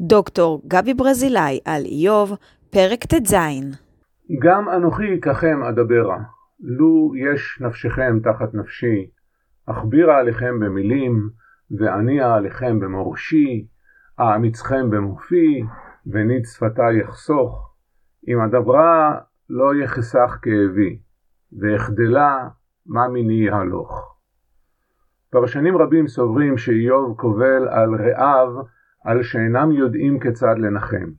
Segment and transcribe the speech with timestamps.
[0.00, 2.36] דוקטור גבי ברזילי על איוב,
[2.70, 3.34] פרק ט"ז.
[4.38, 6.18] גם אנוכי ככם אדברה,
[6.60, 9.10] לו יש נפשכם תחת נפשי,
[9.66, 11.28] אכבירה עליכם במילים,
[11.78, 13.66] ואניע עליכם במורשי,
[14.20, 15.62] אעמיצכם במופי,
[16.06, 17.74] וניד שפתי יחסוך,
[18.28, 19.18] אם אדברה
[19.50, 20.98] לא יחסך כאבי,
[21.58, 22.48] ואחדלה
[22.86, 24.16] מה מיני הלוך.
[25.30, 28.48] פרשנים רבים סוברים שאיוב קובל על רעיו
[29.04, 31.10] על שאינם יודעים כיצד לנחם.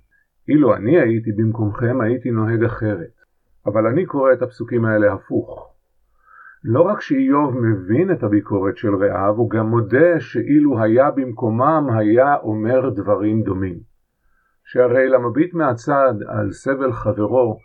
[0.48, 3.20] אילו אני הייתי במקומכם הייתי נוהג אחרת.
[3.66, 5.74] אבל אני קורא את הפסוקים האלה הפוך.
[6.64, 12.36] לא רק שאיוב מבין את הביקורת של רעיו, הוא גם מודה שאילו היה במקומם היה
[12.36, 13.80] אומר דברים דומים.
[14.64, 17.60] שהרי למביט מהצד על סבל חברו,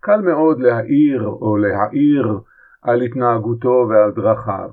[0.00, 2.40] קל מאוד להעיר או להעיר
[2.82, 4.70] על התנהגותו ועל דרכיו.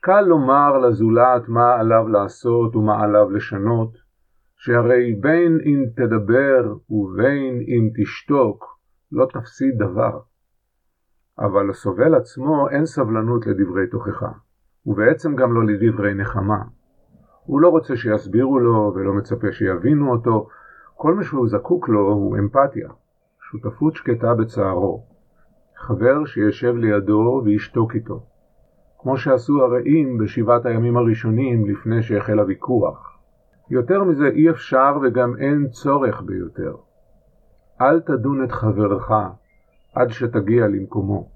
[0.00, 4.03] קל לומר לזולת מה עליו לעשות ומה עליו לשנות,
[4.56, 8.78] שהרי בין אם תדבר ובין אם תשתוק,
[9.12, 10.20] לא תפסיד דבר.
[11.38, 14.32] אבל לסובל עצמו אין סבלנות לדברי תוכחה,
[14.86, 16.62] ובעצם גם לא לדברי נחמה.
[17.44, 20.48] הוא לא רוצה שיסבירו לו ולא מצפה שיבינו אותו,
[20.96, 22.88] כל מה שהוא זקוק לו הוא אמפתיה,
[23.40, 25.06] שותפות שקטה בצערו,
[25.76, 28.26] חבר שישב לידו וישתוק איתו.
[28.98, 33.13] כמו שעשו הרעים בשבעת הימים הראשונים לפני שהחל הוויכוח.
[33.70, 36.76] יותר מזה אי אפשר וגם אין צורך ביותר.
[37.80, 39.12] אל תדון את חברך
[39.94, 41.33] עד שתגיע למקומו.